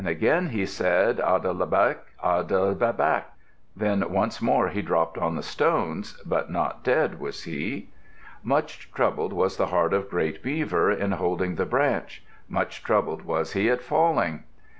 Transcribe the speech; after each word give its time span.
Again 0.03 0.49
he 0.49 0.65
said, 0.65 1.19
"An 1.19 1.41
de 1.41 1.53
be 1.53 1.63
laq! 1.65 1.97
An 2.23 2.47
de 2.47 2.73
be 2.73 2.85
laq!" 2.91 3.23
Then 3.75 4.03
once 4.11 4.41
more 4.41 4.69
he 4.69 4.81
dropped 4.81 5.19
on 5.19 5.35
the 5.35 5.43
stones, 5.43 6.19
but 6.25 6.49
not 6.49 6.83
dead 6.83 7.19
was 7.19 7.43
he! 7.43 7.91
Much 8.41 8.91
troubled 8.91 9.31
was 9.31 9.57
the 9.57 9.67
heart 9.67 9.93
of 9.93 10.09
great 10.09 10.41
Beaver, 10.41 10.91
in 10.91 11.11
holding 11.11 11.53
the 11.53 11.67
branch. 11.67 12.23
Much 12.49 12.83
troubled 12.83 13.25
was 13.25 13.53
he 13.53 13.69
at 13.69 13.83
falling. 13.83 14.41